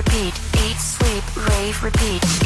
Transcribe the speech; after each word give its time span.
Repeat. 0.00 0.34
Eat, 0.64 0.78
sleep, 0.78 1.24
rave, 1.36 1.82
repeat. 1.82 2.39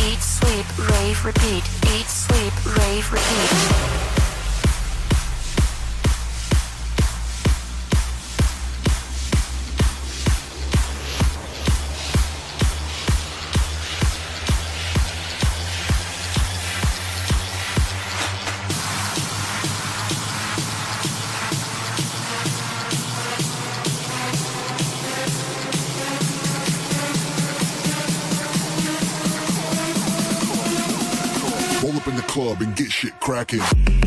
Cracking, 33.25 34.04